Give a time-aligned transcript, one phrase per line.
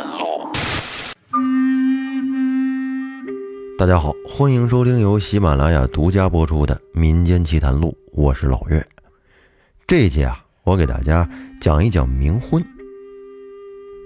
[0.00, 0.48] 谈录。
[3.76, 8.82] 大家好，欢迎收听由喜马拉雅独家播出的《民间奇谈录》，我是老岳。
[9.86, 11.28] 这一节啊，我给大家
[11.60, 12.64] 讲一讲冥婚。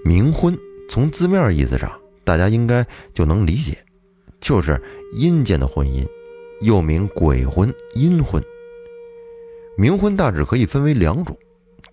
[0.05, 0.57] 冥婚
[0.89, 1.89] 从字面意思上，
[2.25, 3.77] 大家应该就能理解，
[4.41, 4.81] 就是
[5.13, 6.05] 阴间的婚姻，
[6.59, 8.43] 又名鬼婚、阴婚。
[9.77, 11.37] 冥婚大致可以分为两种，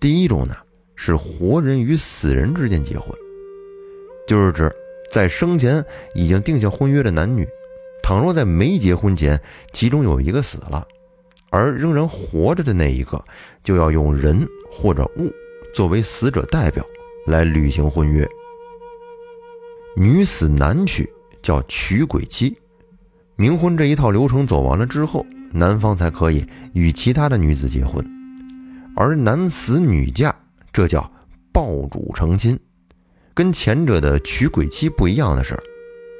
[0.01, 0.55] 第一种呢
[0.95, 3.17] 是活人与死人之间结婚，
[4.27, 4.71] 就是指
[5.11, 5.83] 在生前
[6.15, 7.47] 已经定下婚约的男女。
[8.01, 9.39] 倘若在没结婚前，
[9.71, 10.85] 其中有一个死了，
[11.49, 13.23] 而仍然活着的那一个，
[13.63, 15.31] 就要用人或者物
[15.73, 16.83] 作为死者代表
[17.25, 18.27] 来履行婚约。
[19.95, 21.09] 女死男娶
[21.41, 22.57] 叫娶鬼妻，
[23.37, 28.05] 冥婚这一套流程走完了之后，男方才可以与其他的女子结婚，
[28.97, 30.35] 而男死女嫁
[30.73, 31.09] 这叫
[31.53, 32.59] 抱主成亲。
[33.33, 35.57] 跟前者的娶鬼妻不一样的是，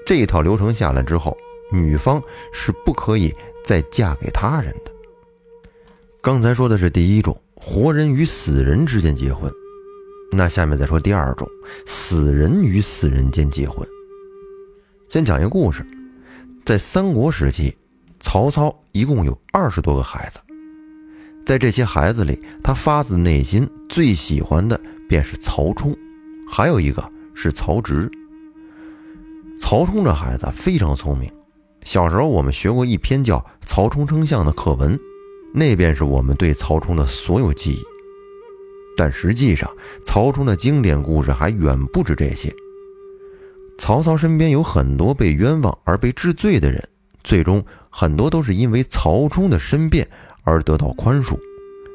[0.06, 1.38] 这一套流程下来之后。
[1.72, 3.34] 女方是不可以
[3.66, 4.92] 再嫁给他人的。
[6.22, 9.52] 刚才说的是第一种，活人与死人之间结婚。
[10.32, 11.50] 那下面再说第二种，
[11.88, 13.88] 死人与死人间结婚。
[15.10, 15.84] 先讲一个故事，
[16.64, 17.76] 在三国时期，
[18.20, 20.40] 曹操一共有二十多个孩子，
[21.44, 25.98] 在这些孩子里，他发自内心最喜欢的便是曹冲，
[26.50, 28.10] 还有一个是曹植。
[29.60, 31.32] 曹冲这孩子非常聪明。
[31.84, 35.00] 小时候我们学过一篇叫《曹冲称象》的课文，
[35.54, 37.84] 那便是我们对曹冲的所有记忆。
[38.96, 39.70] 但实际上，
[40.06, 42.54] 曹冲的经典故事还远不止这些。
[43.78, 46.82] 曹操身边有很多被冤枉而被治罪的人，
[47.24, 50.08] 最终很多都是因为曹冲的申辩
[50.44, 51.38] 而得到宽恕。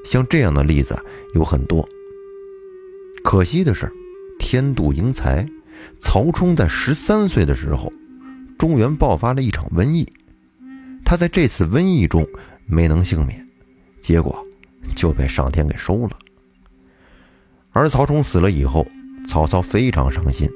[0.05, 0.97] 像这样的例子
[1.35, 1.89] 有很多。
[3.23, 3.93] 可惜的是，
[4.51, 5.47] 天妒英才，
[6.01, 7.93] 曹冲在十三岁的时候。
[8.57, 10.11] 中原爆发了一场瘟疫，
[11.05, 12.27] 他在这次瘟疫中
[12.65, 13.47] 没能幸免，
[14.01, 14.43] 结果
[14.97, 16.13] 就被上天给收了。
[17.73, 18.87] 而曹冲死了以后，
[19.27, 20.49] 曹操非常伤心，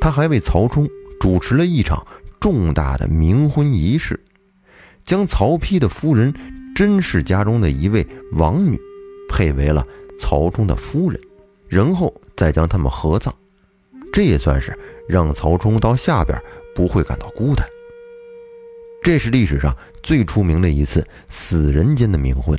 [0.00, 0.88] 他还为曹冲
[1.20, 2.04] 主持了一场
[2.40, 4.18] 重大的冥婚仪式，
[5.04, 6.34] 将曹丕的夫人
[6.74, 8.76] 甄氏家中的一位王女
[9.30, 9.86] 配为了
[10.18, 11.20] 曹冲的夫人，
[11.68, 13.32] 然后再将他们合葬，
[14.12, 16.40] 这也算是让曹冲到下边。
[16.74, 17.66] 不会感到孤单。
[19.02, 22.56] 这是历史上最出名的一次死人间的冥婚。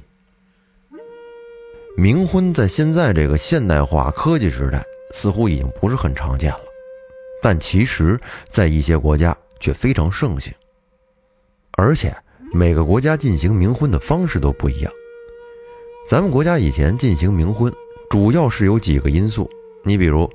[1.97, 4.83] 冥婚在现在这个现代化科技时代，
[5.13, 6.59] 似乎已经不是很常见了，
[7.41, 10.53] 但其实，在一些国家却非常盛行。
[11.77, 12.13] 而且，
[12.51, 14.91] 每个国家进行冥婚的方式都不一样。
[16.09, 17.73] 咱们国家以前进行冥婚，
[18.09, 19.47] 主要是有几个因素，
[19.83, 20.27] 你比如，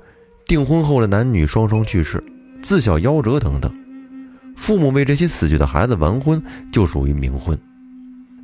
[0.47, 2.23] 订婚后的男女双双去世。
[2.63, 3.71] 自小夭折等等，
[4.57, 6.43] 父母为这些死去的孩子完婚，
[6.73, 7.59] 就属于冥婚。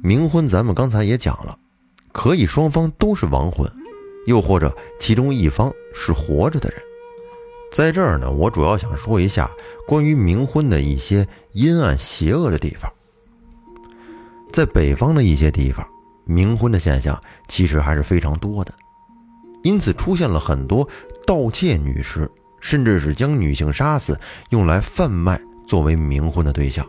[0.04, 1.56] 冥婚咱们刚才也讲了，
[2.12, 3.66] 可以双方都是亡魂，
[4.26, 6.78] 又或者其中一方是活着的人。
[7.72, 9.50] 在这儿呢，我主要想说一下
[9.86, 12.92] 关于冥婚的一些阴暗邪恶的地方。
[14.52, 15.86] 在北方的一些地方，
[16.28, 17.18] 冥婚的现象
[17.48, 18.74] 其实还是非常多的，
[19.62, 20.88] 因此出现了很多
[21.26, 22.30] 盗窃女尸。
[22.62, 26.86] 甚至是将女性杀死，用来贩卖作为冥婚的对象，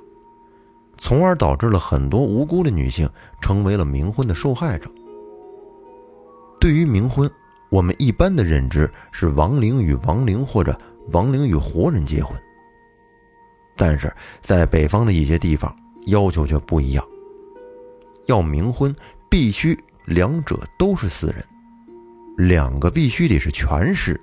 [0.98, 4.92] 从而导致了很多无辜的女性成为了冥婚的受害者。
[6.60, 7.32] 对于冥婚，
[7.70, 10.78] 我们一般的认知是亡灵与亡灵或者
[11.14, 12.38] 亡灵与活人结婚，
[13.78, 15.74] 但是在北方的一些地方
[16.08, 17.06] 要求却不一样，
[18.26, 18.94] 要冥婚
[19.30, 21.42] 必须两者都是死人，
[22.48, 24.20] 两个必须得是全尸。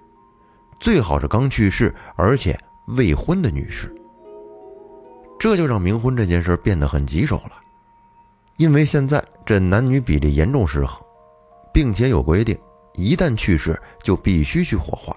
[0.81, 3.95] 最好是刚去世而且未婚的女士，
[5.39, 7.53] 这就让冥婚这件事变得很棘手了。
[8.57, 11.01] 因为现在这男女比例严重失衡，
[11.73, 12.59] 并且有规定，
[12.95, 15.17] 一旦去世就必须去火化。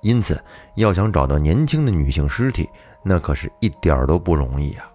[0.00, 0.42] 因此，
[0.76, 2.68] 要想找到年轻的女性尸体，
[3.02, 4.90] 那可是一点儿都不容易啊。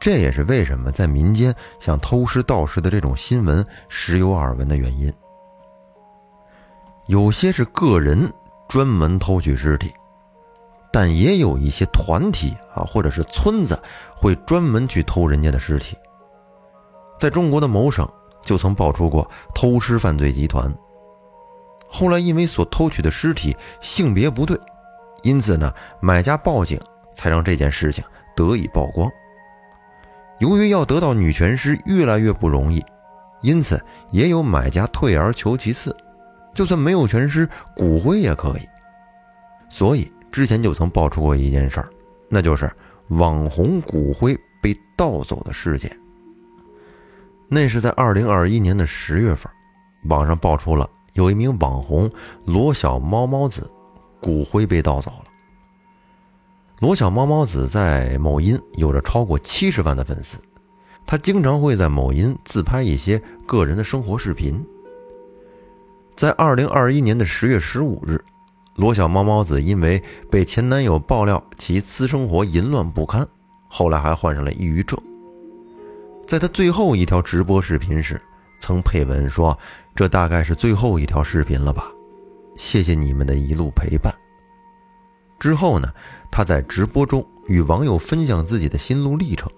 [0.00, 5.12] 这也是为什么在民间像偷尸盗尸的这种新闻时有耳闻的原因。
[7.06, 8.32] 有些是个人。
[8.68, 9.92] 专门偷取尸体，
[10.92, 13.80] 但也有一些团体啊，或者是村子
[14.16, 15.96] 会专门去偷人家的尸体。
[17.16, 18.06] 在中国的某省
[18.42, 20.76] 就曾爆出过偷尸犯罪集团。
[21.88, 24.58] 后来因为所偷取的尸体性别不对，
[25.22, 26.78] 因此呢，买家报警
[27.14, 28.02] 才让这件事情
[28.34, 29.08] 得以曝光。
[30.40, 32.84] 由于要得到女全尸越来越不容易，
[33.42, 33.80] 因此
[34.10, 35.96] 也有买家退而求其次。
[36.56, 38.62] 就算没有全尸，骨灰也可以。
[39.68, 41.88] 所以之前就曾爆出过一件事儿，
[42.30, 42.70] 那就是
[43.08, 45.94] 网红骨灰被盗走的事件。
[47.46, 49.52] 那是在二零二一年的十月份，
[50.04, 52.10] 网上爆出了有一名网红
[52.46, 53.70] 罗小猫猫子
[54.18, 55.26] 骨灰被盗走了。
[56.80, 60.38] 罗小猫猫子在某音有着超过七十万的粉丝，
[61.04, 64.64] 他经常会在某音自拍一些个人的生活视频。
[66.16, 68.18] 在二零二一年的十月十五日，
[68.76, 73.28] 罗小猫猫子因为被前男友爆料其私生活淫乱不堪，
[73.68, 74.98] 后来还患上了抑郁症。
[76.26, 78.18] 在他最后一条直播视频时，
[78.58, 79.56] 曾配文说
[79.94, 81.92] ：“这大概是最后一条视频了吧？
[82.56, 84.10] 谢谢你们的一路陪伴。”
[85.38, 85.86] 之后呢，
[86.30, 89.50] 他在直播中与网友分享自己的心路历程。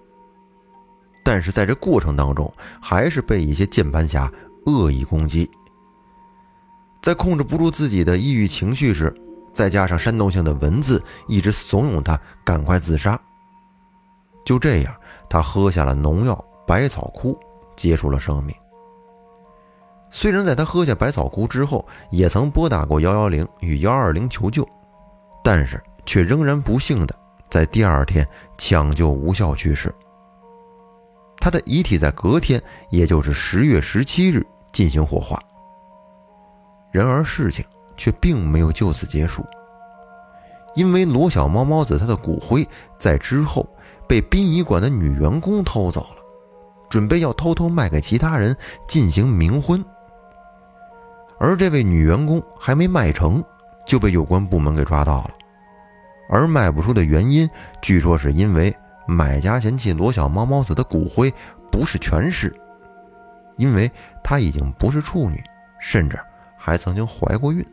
[1.23, 2.51] 但是在这过程当中，
[2.81, 4.29] 还是被一些键盘侠
[4.65, 5.49] 恶意攻击。
[7.01, 9.13] 在控制不住自己的抑郁情绪时，
[9.53, 13.19] 再加上煽动性的文字，一直怂恿他赶快自杀。
[14.45, 14.95] 就这样，
[15.29, 16.45] 他喝下了农药。
[16.67, 17.35] 百草枯
[17.75, 18.55] 结束了生命。
[20.11, 24.63] 虽然在他喝下百草枯之后，也曾拨打过幺幺零与幺二零求救，
[25.43, 27.19] 但是却仍然不幸的
[27.49, 29.91] 在第二天抢救无效去世。
[31.39, 32.61] 他的遗体在隔天，
[32.91, 35.39] 也就是十月十七日进行火化。
[36.91, 37.65] 然而事情
[37.97, 39.45] 却并没有就此结束，
[40.75, 43.67] 因为罗小猫猫子她的骨灰在之后
[44.07, 46.23] 被殡仪馆的女员工偷走了。
[46.89, 48.57] 准备要偷偷卖给其他人
[48.87, 49.85] 进行冥婚，
[51.39, 53.43] 而这位女员工还没卖成，
[53.85, 55.31] 就被有关部门给抓到了。
[56.31, 57.47] 而卖不出的原因，
[57.79, 58.75] 据说是因为
[59.07, 61.31] 买家嫌弃罗小猫猫子的骨灰
[61.71, 62.51] 不是全尸，
[63.57, 63.91] 因为
[64.23, 65.39] 她已经不是处女，
[65.79, 66.19] 甚至
[66.69, 67.65] 还曾经怀过孕。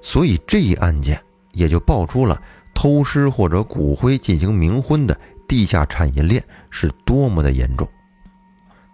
[0.00, 1.20] 所以这一案件
[1.52, 2.40] 也就爆出了
[2.74, 5.18] 偷尸或者骨灰进行冥婚的。
[5.48, 7.88] 地下产业链是多么的严重，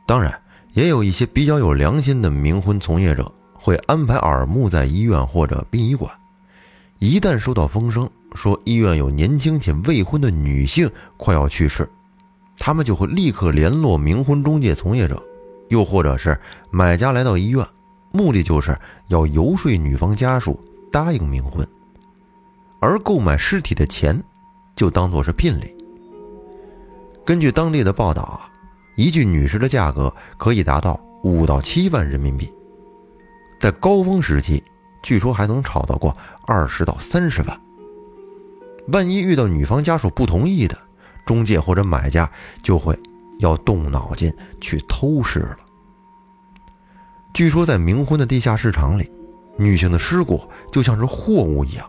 [0.07, 0.33] 当然
[0.73, 6.09] 也有一些比较有良心的冥婚从业者会安排耳目在医院或者殡仪馆，
[7.01, 11.91] 一旦收到风声说医院有年轻且未婚的女性快要去世，
[12.57, 15.21] 他们就会立刻联络冥婚中介从业者，
[15.71, 16.39] 又或者是
[16.71, 17.67] 买家来到医院，
[18.15, 18.79] 目的就是
[19.09, 20.57] 要游说女方家属
[20.93, 21.67] 答应冥婚，
[22.81, 24.23] 而购买尸体的钱
[24.77, 25.77] 就当做是聘礼。
[27.25, 28.49] 根据当地的报道啊，
[28.95, 32.49] 一具女尸的价格可以达到五到七万人民币，
[33.59, 34.63] 在高峰时期，
[35.03, 36.17] 据说还能炒到过
[36.47, 37.61] 二十到三十万。
[38.93, 40.79] 万一遇到女方家属不同意的，
[41.27, 42.31] 中介或者买家
[42.63, 42.97] 就会
[43.41, 45.57] 要动脑筋去偷尸了。
[47.35, 49.11] 据说在冥婚的地下市场里，
[49.59, 51.85] 女性的尸骨就像是货物一样，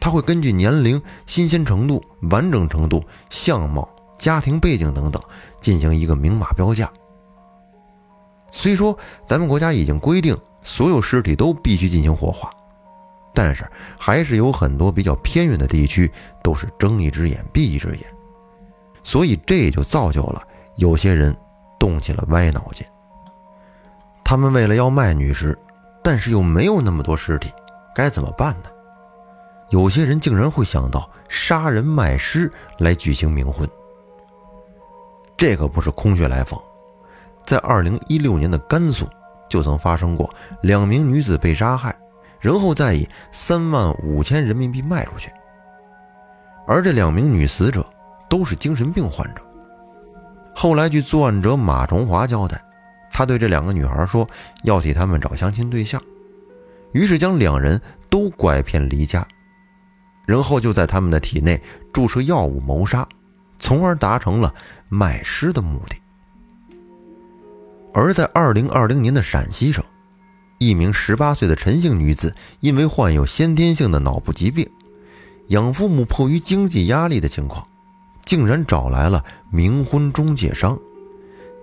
[0.00, 3.88] 它会根据年龄、新鲜程度、完整程度、相貌。
[4.18, 5.22] 家庭背景等等，
[5.60, 6.92] 进行一个明码标价。
[8.50, 12.50] 虽说咱们国家已经规定所有尸体都必须进行火化，
[13.32, 13.64] 但是
[13.96, 16.10] 还是有很多比较偏远的地区
[16.42, 18.00] 都是睁一只眼闭一只眼，
[19.04, 20.42] 所以这也就造就了
[20.78, 21.36] 有些人
[21.78, 22.84] 动起了歪脑筋。
[24.28, 25.58] 他们为了要卖女尸，
[26.04, 27.50] 但是又没有那么多尸体，
[27.94, 28.68] 该怎么办呢？
[29.70, 33.66] 有些人竟然会想到杀人卖尸来举行冥婚。
[35.34, 36.60] 这可不是空穴来风，
[37.46, 39.08] 在二零一六年的甘肃
[39.48, 40.28] 就曾发生过
[40.60, 41.98] 两名女子被杀害，
[42.38, 45.32] 然后再以三万五千人民币卖出去。
[46.66, 47.82] 而这两名女死者
[48.28, 49.40] 都是精神病患者。
[50.54, 52.62] 后来据作案者马崇华交代，
[53.12, 54.28] 他对这两个女孩说
[54.64, 56.02] 要替他们找相亲对象，
[56.92, 59.26] 于是将两人都拐骗离家，
[60.26, 61.60] 然后就在他们的体内
[61.92, 63.06] 注射药物谋杀。
[63.60, 64.54] 从而达成了
[64.88, 65.96] 卖尸的目的。
[67.92, 69.84] 而在二零二零年的陕西省，
[70.58, 74.70] 一名十八岁的陈姓女子因为患有先天性的脑部疾病，
[75.48, 77.66] 养父母迫于经济压力的情况，
[78.24, 80.78] 竟然找来了冥婚中介商，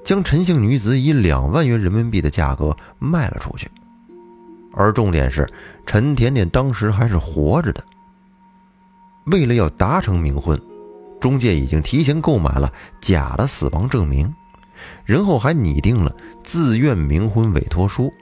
[0.05, 3.69] 将陈姓女子以两万元人民币的价格卖了出去。
[4.71, 5.45] 而重点是，
[5.85, 7.83] 陈甜甜当时还是活着的。
[9.25, 10.57] 为了要达成冥婚。
[11.17, 12.71] 中介已经提前购买了
[13.01, 14.31] 假的死亡证明，
[15.05, 18.13] 然后还拟定了自愿冥婚委托书。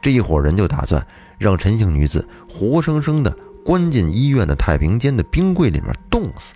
[0.00, 1.04] 这一伙人就打算
[1.38, 6.54] 让陈姓女子活生生的关进医院的太平间的冰柜里面冻死，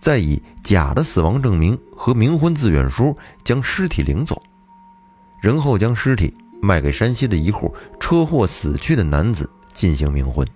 [0.00, 4.40] 再以假的死亡证明和冥婚自愿书将尸体领走，
[5.40, 10.46] 然后将尸体卖给山西的一户车祸死去的男子进行冥婚。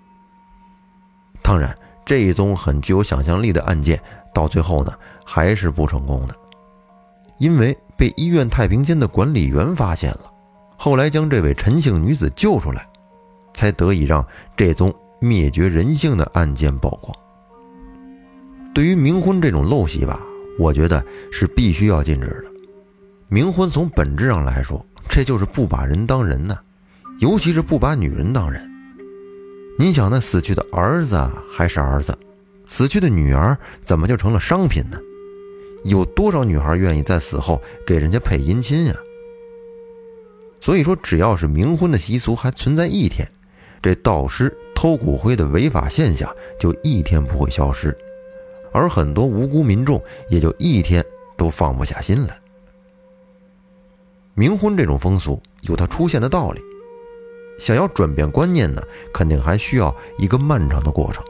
[1.42, 4.00] 当然，这一宗很具有想象力的案件，
[4.34, 4.92] 到最后呢
[5.24, 6.34] 还是不成功的，
[7.38, 10.32] 因为被医院太平间的管理员发现了，
[10.78, 12.86] 后来将这位陈姓女子救出来，
[13.52, 17.14] 才得以让这宗灭绝人性的案件曝光。
[18.74, 20.20] 对于冥婚这种陋习吧，
[20.58, 22.52] 我觉得是必须要禁止的。
[23.30, 26.58] 冥婚从本质上来说，这就是不把人当人呢，
[27.20, 28.60] 尤其是不把女人当人。
[29.78, 31.16] 你想，那死去的儿子
[31.52, 32.16] 还是儿子，
[32.66, 34.98] 死去的女儿怎么就成了商品呢？
[35.84, 38.94] 有多少女孩愿意在死后给人家配姻亲呀？
[40.60, 43.30] 所以说，只要是冥婚的习俗还存在一天，
[43.80, 46.28] 这盗尸偷骨灰的违法现象
[46.58, 47.96] 就一天不会消失。
[48.74, 51.02] 而很多无辜民众也就一天
[51.36, 52.36] 都放不下心来。
[54.36, 56.60] 冥婚这种风俗有它出现的道理，
[57.56, 61.24] 想要转变观念呢，肯定还需要一个漫长的过程。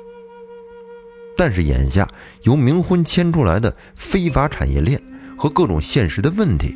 [1.37, 2.09] 但是眼下
[2.45, 4.99] 由冥婚牵出来的非法产业链
[5.37, 6.75] 和各种现实的问题，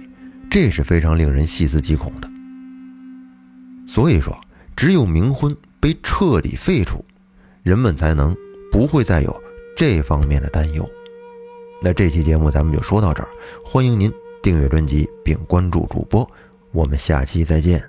[0.50, 2.28] 这是非常令人细思极恐的。
[3.86, 4.38] 所以说，
[4.76, 7.02] 只有冥婚被彻底废除，
[7.62, 8.36] 人们才能
[8.70, 9.42] 不会再有。
[9.78, 10.84] 这方面的担忧，
[11.80, 13.28] 那这期节目咱们就说到这儿。
[13.64, 16.28] 欢迎您订阅专辑并关注主播，
[16.72, 17.80] 我们下期再见。